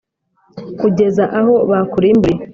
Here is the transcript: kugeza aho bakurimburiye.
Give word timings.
kugeza 0.79 1.23
aho 1.39 1.53
bakurimburiye. 1.69 2.41